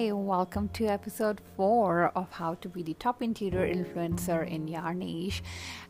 Hi, 0.00 0.12
welcome 0.12 0.70
to 0.70 0.86
episode 0.86 1.42
four 1.58 2.10
of 2.14 2.32
How 2.32 2.54
to 2.54 2.70
Be 2.70 2.82
the 2.82 2.94
Top 2.94 3.20
Interior 3.20 3.66
Influencer 3.70 4.48
in 4.48 4.66
Your 4.66 4.94
Niche. 4.94 5.42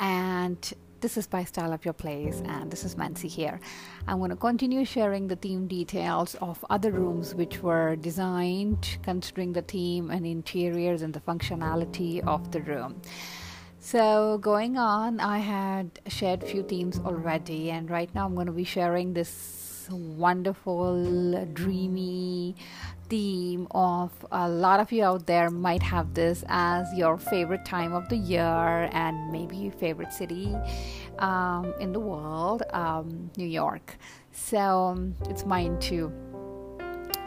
And 0.00 0.58
this 1.00 1.16
is 1.16 1.28
by 1.28 1.44
Style 1.44 1.72
Up 1.72 1.84
Your 1.84 1.94
Place, 1.94 2.42
and 2.46 2.68
this 2.68 2.84
is 2.84 2.96
Mansi 2.96 3.28
here. 3.28 3.60
I'm 4.08 4.18
going 4.18 4.30
to 4.30 4.36
continue 4.36 4.84
sharing 4.84 5.28
the 5.28 5.36
theme 5.36 5.68
details 5.68 6.34
of 6.40 6.64
other 6.68 6.90
rooms 6.90 7.36
which 7.36 7.62
were 7.62 7.94
designed 7.94 8.98
considering 9.04 9.52
the 9.52 9.62
theme 9.62 10.10
and 10.10 10.26
interiors 10.26 11.02
and 11.02 11.14
the 11.14 11.20
functionality 11.20 12.26
of 12.26 12.50
the 12.50 12.60
room. 12.62 13.00
So, 13.78 14.38
going 14.38 14.78
on, 14.78 15.20
I 15.20 15.38
had 15.38 16.00
shared 16.08 16.42
few 16.42 16.64
themes 16.64 16.98
already, 16.98 17.70
and 17.70 17.88
right 17.88 18.12
now 18.16 18.26
I'm 18.26 18.34
going 18.34 18.48
to 18.48 18.52
be 18.52 18.64
sharing 18.64 19.14
this 19.14 19.62
wonderful, 19.90 21.46
dreamy 21.52 22.56
theme 23.12 23.66
of 23.72 24.10
a 24.32 24.48
lot 24.48 24.80
of 24.80 24.90
you 24.90 25.04
out 25.04 25.26
there 25.26 25.50
might 25.50 25.82
have 25.82 26.14
this 26.14 26.42
as 26.48 26.90
your 26.94 27.18
favorite 27.18 27.62
time 27.62 27.92
of 27.92 28.08
the 28.08 28.16
year 28.16 28.88
and 28.90 29.30
maybe 29.30 29.54
your 29.54 29.72
favorite 29.72 30.10
city 30.10 30.56
um, 31.18 31.74
in 31.78 31.92
the 31.92 32.00
world, 32.00 32.62
um, 32.72 33.30
New 33.36 33.46
York. 33.46 33.98
So 34.32 34.58
um, 34.58 35.14
it's 35.28 35.44
mine 35.44 35.78
too. 35.78 36.10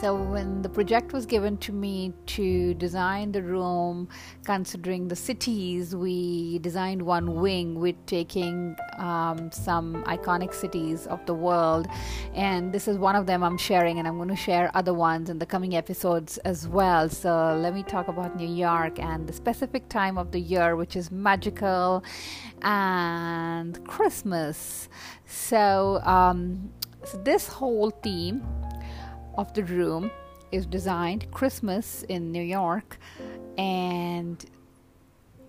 So, 0.00 0.14
when 0.14 0.60
the 0.60 0.68
project 0.68 1.14
was 1.14 1.24
given 1.24 1.56
to 1.58 1.72
me 1.72 2.12
to 2.26 2.74
design 2.74 3.32
the 3.32 3.42
room, 3.42 4.10
considering 4.44 5.08
the 5.08 5.16
cities, 5.16 5.96
we 5.96 6.58
designed 6.58 7.00
one 7.00 7.40
wing 7.40 7.80
with 7.80 7.96
taking 8.04 8.76
um, 8.98 9.50
some 9.50 10.04
iconic 10.04 10.52
cities 10.52 11.06
of 11.06 11.24
the 11.24 11.32
world. 11.32 11.88
And 12.34 12.74
this 12.74 12.88
is 12.88 12.98
one 12.98 13.16
of 13.16 13.24
them 13.24 13.42
I'm 13.42 13.56
sharing, 13.56 13.98
and 13.98 14.06
I'm 14.06 14.18
going 14.18 14.28
to 14.28 14.36
share 14.36 14.70
other 14.74 14.92
ones 14.92 15.30
in 15.30 15.38
the 15.38 15.46
coming 15.46 15.74
episodes 15.74 16.36
as 16.38 16.68
well. 16.68 17.08
So, 17.08 17.56
let 17.58 17.72
me 17.72 17.82
talk 17.82 18.08
about 18.08 18.36
New 18.36 18.54
York 18.54 18.98
and 18.98 19.26
the 19.26 19.32
specific 19.32 19.88
time 19.88 20.18
of 20.18 20.30
the 20.30 20.40
year, 20.40 20.76
which 20.76 20.94
is 20.94 21.10
magical 21.10 22.04
and 22.60 23.82
Christmas. 23.86 24.90
So, 25.24 26.02
um, 26.02 26.70
so 27.02 27.16
this 27.18 27.48
whole 27.48 27.90
theme 27.90 28.44
of 29.38 29.52
the 29.54 29.64
room 29.64 30.10
is 30.52 30.66
designed 30.66 31.30
Christmas 31.30 32.04
in 32.04 32.32
New 32.32 32.42
York 32.42 32.98
and 33.58 34.44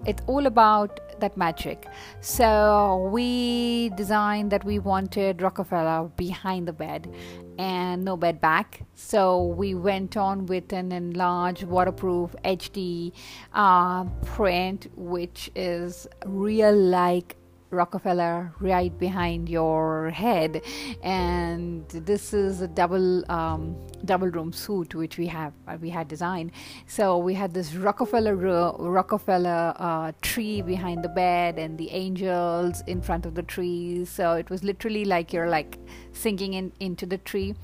it's 0.05 0.21
all 0.27 0.45
about 0.45 1.19
that 1.19 1.35
magic. 1.37 1.87
So 2.21 3.09
we 3.11 3.89
designed 3.95 4.51
that 4.51 4.63
we 4.63 4.79
wanted 4.79 5.41
Rockefeller 5.41 6.09
behind 6.15 6.67
the 6.67 6.73
bed 6.73 7.11
and 7.57 8.05
no 8.05 8.15
bed 8.15 8.39
back. 8.39 8.83
So 8.93 9.43
we 9.43 9.73
went 9.73 10.15
on 10.15 10.45
with 10.45 10.71
an 10.71 10.91
enlarged 10.91 11.63
waterproof 11.63 12.35
HD 12.45 13.11
uh, 13.53 14.03
print, 14.25 14.87
which 14.95 15.49
is 15.55 16.07
real 16.25 16.75
like 16.75 17.35
Rockefeller 17.69 18.53
right 18.59 18.97
behind 18.97 19.49
your 19.49 20.09
head, 20.09 20.61
and 21.03 21.87
this 21.89 22.33
is 22.33 22.61
a 22.61 22.67
double 22.67 23.29
um, 23.29 23.75
double 24.05 24.29
room 24.29 24.53
suite 24.53 24.95
which 24.95 25.17
we 25.17 25.27
have 25.27 25.53
uh, 25.67 25.77
we 25.81 25.89
had 25.89 26.07
designed. 26.07 26.51
So 26.87 27.17
we 27.17 27.33
had 27.33 27.53
this 27.53 27.73
Rockefeller 27.75 28.35
ro- 28.35 28.77
Rockefeller 28.79 29.73
uh, 29.77 30.11
tree 30.21 30.61
behind 30.61 31.03
the 31.03 31.09
bed, 31.09 31.59
and 31.59 31.77
the 31.77 31.89
angels 31.91 32.83
in 32.87 33.01
front 33.01 33.25
of 33.25 33.35
the 33.35 33.43
trees. 33.43 34.09
So 34.09 34.33
it 34.33 34.49
was 34.49 34.63
literally 34.63 35.05
like 35.05 35.33
you're 35.33 35.49
like 35.49 35.77
sinking 36.13 36.53
in 36.53 36.71
into 36.79 37.05
the 37.05 37.17
tree 37.17 37.55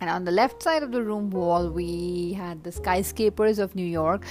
and 0.00 0.08
on 0.08 0.24
the 0.24 0.30
left 0.30 0.62
side 0.62 0.82
of 0.84 0.92
the 0.92 1.02
room 1.02 1.30
wall, 1.30 1.70
we 1.70 2.32
had 2.34 2.62
the 2.62 2.70
skyscrapers 2.70 3.58
of 3.58 3.74
New 3.74 3.84
York 3.84 4.24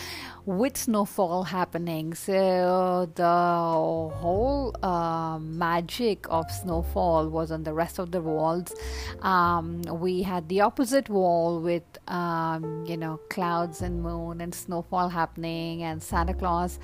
with 0.46 0.78
snowfall 0.78 1.44
happening. 1.44 2.14
So 2.14 3.12
the 3.16 3.24
whole 3.26 4.74
uh, 4.82 5.40
magic 5.40 6.26
of 6.30 6.50
snowfall 6.50 7.28
was 7.28 7.52
on 7.52 7.64
the 7.64 7.74
rest 7.74 8.00
of 8.00 8.12
the 8.12 8.22
walls. 8.22 8.74
Um, 9.22 9.82
we 9.82 10.24
had 10.24 10.48
the 10.48 10.62
opposite 10.62 11.10
wall 11.10 11.60
with, 11.60 11.84
um, 12.08 12.86
you 12.88 12.96
know, 12.96 13.20
clouds 13.30 13.82
and 13.82 14.02
moon 14.02 14.40
and 14.40 14.56
snowfall 14.56 15.10
happening 15.10 15.84
and 15.84 16.02
Santa 16.02 16.34
Claus 16.34 16.80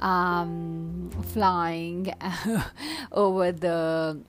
um, 0.00 1.08
flying 1.32 2.12
over 3.12 3.52
the 3.52 4.20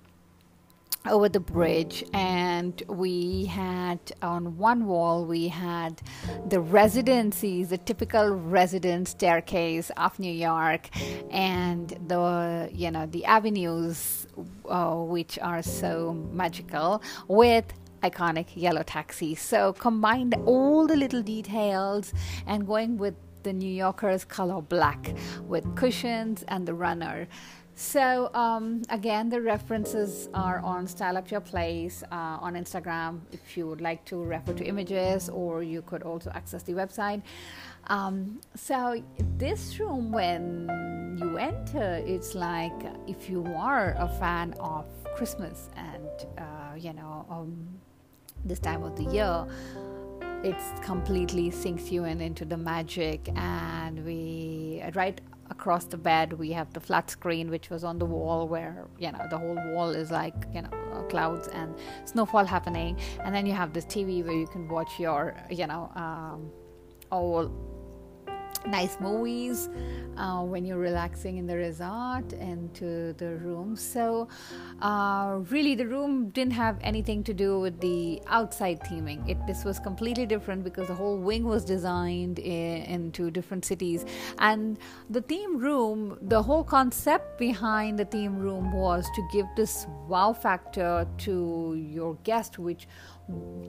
over 1.07 1.29
the 1.29 1.39
bridge 1.39 2.03
and 2.13 2.81
we 2.87 3.45
had 3.45 3.99
on 4.21 4.57
one 4.57 4.85
wall 4.85 5.25
we 5.25 5.47
had 5.47 6.01
the 6.49 6.59
residencies 6.59 7.69
the 7.69 7.77
typical 7.77 8.29
residence 8.29 9.11
staircase 9.11 9.91
of 9.97 10.17
new 10.19 10.31
york 10.31 10.89
and 11.31 11.97
the 12.07 12.69
you 12.73 12.89
know 12.89 13.05
the 13.07 13.23
avenues 13.25 14.27
uh, 14.69 14.95
which 14.95 15.37
are 15.39 15.61
so 15.61 16.13
magical 16.31 17.01
with 17.27 17.65
iconic 18.03 18.47
yellow 18.55 18.83
taxis. 18.83 19.39
So 19.39 19.73
combined 19.73 20.35
all 20.45 20.85
the 20.85 20.95
little 20.95 21.23
details 21.23 22.13
and 22.45 22.67
going 22.67 22.97
with 22.97 23.15
the 23.43 23.53
new 23.53 23.69
yorkers 23.69 24.25
color 24.25 24.59
black 24.59 25.13
with 25.47 25.63
cushions 25.75 26.43
and 26.47 26.67
the 26.67 26.73
runner 26.73 27.27
so 27.75 28.33
um, 28.33 28.83
again, 28.89 29.29
the 29.29 29.41
references 29.41 30.29
are 30.33 30.59
on 30.59 30.87
Style 30.87 31.17
Up 31.17 31.29
Your 31.29 31.41
Place 31.41 32.03
uh, 32.11 32.37
on 32.39 32.53
Instagram 32.55 33.19
if 33.31 33.57
you 33.57 33.67
would 33.67 33.81
like 33.81 34.05
to 34.05 34.23
refer 34.23 34.53
to 34.53 34.63
images, 34.63 35.29
or 35.29 35.61
you 35.61 35.81
could 35.81 36.03
also 36.03 36.31
access 36.31 36.63
the 36.63 36.73
website. 36.73 37.21
Um, 37.87 38.39
so 38.55 39.03
this 39.37 39.77
room, 39.79 40.11
when 40.11 41.17
you 41.21 41.37
enter, 41.37 42.01
it's 42.05 42.33
like 42.33 42.73
if 43.07 43.29
you 43.29 43.45
are 43.55 43.95
a 43.99 44.07
fan 44.19 44.53
of 44.59 44.85
Christmas 45.15 45.69
and 45.75 46.27
uh, 46.37 46.75
you 46.77 46.93
know 46.93 47.25
um, 47.29 47.67
this 48.45 48.59
time 48.59 48.83
of 48.83 48.95
the 48.95 49.03
year 49.11 49.45
it 50.43 50.55
completely 50.83 51.49
sinks 51.49 51.91
you 51.91 52.03
in 52.03 52.21
into 52.21 52.45
the 52.45 52.57
magic 52.57 53.29
and 53.35 54.05
we 54.05 54.83
right 54.93 55.19
across 55.65 55.85
the 55.85 55.97
bed 55.97 56.33
we 56.33 56.51
have 56.51 56.71
the 56.73 56.79
flat 56.79 57.09
screen 57.09 57.49
which 57.49 57.71
was 57.71 57.83
on 57.83 57.97
the 57.97 58.05
wall 58.05 58.47
where 58.47 58.85
you 58.99 59.11
know 59.11 59.25
the 59.31 59.37
whole 59.43 59.59
wall 59.73 59.89
is 59.89 60.11
like 60.11 60.35
you 60.53 60.61
know 60.61 60.69
uh, 60.93 61.01
clouds 61.13 61.47
and 61.47 61.73
snowfall 62.05 62.45
happening. 62.45 62.95
And 63.23 63.33
then 63.33 63.47
you 63.47 63.53
have 63.53 63.73
this 63.73 63.85
tv 63.85 64.23
where 64.23 64.37
you 64.43 64.45
can 64.45 64.67
watch 64.69 64.99
your 64.99 65.35
you 65.49 65.65
know 65.65 65.91
um, 65.95 66.51
all 67.11 67.51
nice 68.67 68.97
movies 68.99 69.69
uh, 70.17 70.41
when 70.41 70.65
you're 70.65 70.77
relaxing 70.77 71.37
in 71.37 71.47
the 71.47 71.55
resort 71.55 72.33
and 72.33 72.73
to 72.75 73.13
the 73.13 73.35
room. 73.37 73.75
So, 73.75 74.27
uh, 74.81 75.39
really, 75.49 75.75
the 75.75 75.87
room 75.87 76.29
didn't 76.29 76.53
have 76.53 76.77
anything 76.81 77.23
to 77.25 77.33
do 77.33 77.59
with 77.59 77.79
the 77.79 78.21
outside 78.27 78.79
theming. 78.81 79.27
It 79.29 79.37
this 79.47 79.63
was 79.65 79.79
completely 79.79 80.25
different 80.25 80.63
because 80.63 80.87
the 80.87 80.95
whole 80.95 81.17
wing 81.17 81.43
was 81.43 81.65
designed 81.65 82.39
in, 82.39 82.83
into 82.83 83.31
different 83.31 83.65
cities, 83.65 84.05
and 84.39 84.77
the 85.09 85.21
theme 85.21 85.57
room, 85.57 86.17
the 86.21 86.41
whole 86.41 86.63
concept 86.63 87.37
behind 87.37 87.99
the 87.99 88.05
theme 88.05 88.37
room 88.37 88.71
was 88.71 89.05
to 89.15 89.27
give 89.31 89.45
this 89.55 89.87
wow 90.07 90.33
factor 90.33 91.07
to 91.17 91.75
your 91.75 92.15
guest, 92.23 92.59
which 92.59 92.87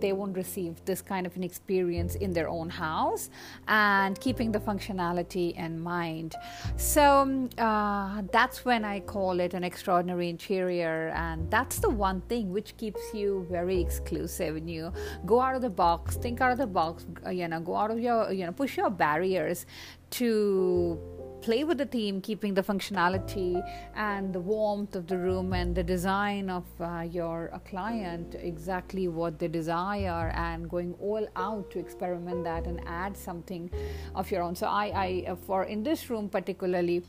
they 0.00 0.12
won't 0.12 0.36
receive 0.36 0.84
this 0.84 1.00
kind 1.00 1.26
of 1.26 1.34
an 1.36 1.42
experience 1.42 2.14
in 2.16 2.32
their 2.32 2.48
own 2.48 2.68
house 2.68 3.30
and 3.68 4.20
keeping 4.20 4.52
the 4.52 4.60
functionality 4.86 5.56
in 5.56 5.80
mind. 5.80 6.34
So 6.76 7.20
um, 7.20 7.50
uh, 7.58 8.22
that's 8.32 8.64
when 8.64 8.84
i 8.84 9.00
call 9.00 9.40
it 9.40 9.54
an 9.54 9.64
extraordinary 9.64 10.28
interior 10.28 11.12
and 11.14 11.50
that's 11.50 11.78
the 11.78 11.90
one 11.90 12.20
thing 12.22 12.52
which 12.52 12.76
keeps 12.76 13.00
you 13.14 13.46
very 13.50 13.80
exclusive. 13.80 14.54
When 14.54 14.68
you 14.68 14.92
go 15.24 15.40
out 15.40 15.54
of 15.54 15.62
the 15.62 15.70
box 15.70 16.16
think 16.16 16.40
out 16.40 16.52
of 16.52 16.58
the 16.58 16.66
box 16.66 17.06
uh, 17.26 17.30
you 17.30 17.48
know 17.48 17.60
go 17.60 17.76
out 17.76 17.90
of 17.90 17.98
your 17.98 18.32
you 18.32 18.46
know 18.46 18.52
push 18.52 18.76
your 18.76 18.90
barriers 18.90 19.66
to 20.10 20.98
play 21.46 21.62
with 21.62 21.78
the 21.78 21.86
theme, 21.86 22.20
keeping 22.20 22.54
the 22.54 22.62
functionality 22.62 23.62
and 23.94 24.32
the 24.32 24.40
warmth 24.40 24.96
of 24.96 25.06
the 25.06 25.16
room 25.16 25.52
and 25.52 25.76
the 25.76 25.82
design 25.94 26.50
of 26.50 26.64
uh, 26.80 27.02
your 27.18 27.50
uh, 27.52 27.58
client 27.60 28.34
exactly 28.34 29.06
what 29.06 29.38
they 29.38 29.46
desire, 29.46 30.32
and 30.34 30.68
going 30.68 30.92
all 31.00 31.24
out 31.36 31.70
to 31.70 31.78
experiment 31.78 32.42
that 32.42 32.66
and 32.66 32.80
add 32.84 33.16
something 33.16 33.70
of 34.16 34.28
your 34.32 34.42
own. 34.42 34.56
So, 34.56 34.66
I, 34.66 34.86
I 35.04 35.08
uh, 35.28 35.36
for 35.36 35.62
in 35.64 35.84
this 35.84 36.10
room 36.10 36.28
particularly 36.28 37.04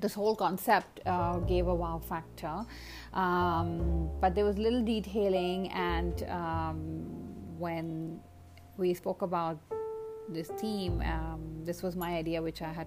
this 0.00 0.14
whole 0.14 0.36
concept 0.36 1.00
uh, 1.04 1.38
gave 1.38 1.66
a 1.66 1.74
wow 1.74 1.98
factor. 1.98 2.56
Um, 3.12 4.08
but 4.20 4.36
there 4.36 4.44
was 4.44 4.56
little 4.56 4.84
detailing, 4.84 5.72
and 5.72 6.22
um, 6.28 6.78
when 7.58 8.20
we 8.76 8.94
spoke 8.94 9.22
about 9.22 9.58
this 10.28 10.48
theme, 10.60 11.00
um, 11.00 11.40
this 11.64 11.82
was 11.82 11.96
my 11.96 12.14
idea, 12.14 12.40
which 12.40 12.62
I 12.62 12.72
had 12.72 12.86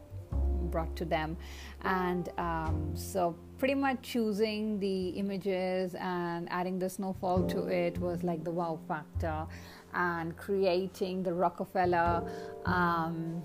brought 0.71 0.95
to 0.98 1.06
them. 1.06 1.38
And 1.83 2.30
um, 2.38 2.92
so 2.95 3.36
pretty 3.57 3.75
much 3.75 4.01
choosing 4.01 4.80
the 4.80 5.10
images 5.10 5.95
and 5.95 6.48
adding 6.51 6.80
the 6.80 6.89
snowfall 6.89 7.48
to 7.48 7.68
it 7.68 7.98
was 8.00 8.24
like 8.24 8.44
the 8.44 8.51
wow 8.51 8.80
factor. 8.88 9.45
And 9.94 10.38
creating 10.38 11.24
the 11.24 11.33
rockefeller 11.33 12.24
um, 12.66 13.42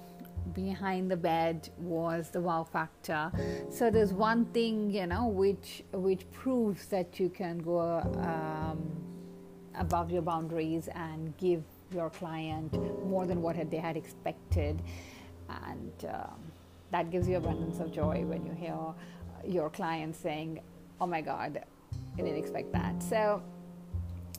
behind 0.52 1.10
the 1.10 1.16
bed 1.16 1.68
was 1.78 2.30
the 2.30 2.40
wow 2.40 2.64
factor. 2.64 3.32
So 3.70 3.90
there's 3.90 4.12
one 4.12 4.44
thing 4.46 4.90
you 4.90 5.06
know 5.06 5.26
which 5.26 5.82
which 5.92 6.30
proves 6.30 6.86
that 6.86 7.18
you 7.18 7.30
can 7.30 7.58
go 7.58 8.00
um, 8.18 9.04
above 9.78 10.10
your 10.10 10.22
boundaries 10.22 10.88
and 10.94 11.36
give 11.38 11.62
your 11.92 12.10
client 12.10 12.72
more 13.06 13.26
than 13.26 13.40
what 13.40 13.70
they 13.70 13.76
had 13.78 13.96
expected. 13.96 14.82
And 15.48 16.06
um, 16.08 16.40
that 16.94 17.10
gives 17.10 17.26
you 17.28 17.36
abundance 17.38 17.80
of 17.80 17.90
joy 17.90 18.24
when 18.24 18.46
you 18.46 18.52
hear 18.52 18.72
uh, 18.72 18.94
your 19.44 19.68
client 19.68 20.14
saying 20.14 20.60
oh 21.00 21.08
my 21.08 21.20
god 21.20 21.60
i 22.16 22.22
didn't 22.22 22.36
expect 22.36 22.72
that. 22.72 23.02
So 23.02 23.42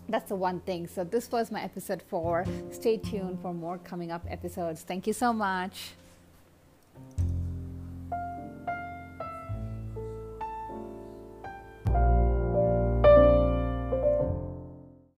that's 0.07 0.30
the 0.30 0.36
one 0.36 0.62
thing. 0.62 0.88
So 0.88 1.04
this 1.04 1.30
was 1.31 1.52
my 1.52 1.62
episode 1.62 2.02
4 2.02 2.46
stay 2.72 2.96
tuned 2.96 3.42
for 3.42 3.54
more 3.54 3.78
coming 3.80 4.10
up 4.10 4.24
episodes. 4.30 4.84
Thank 4.84 5.06
you 5.06 5.13
so 5.13 5.34
much 5.34 5.96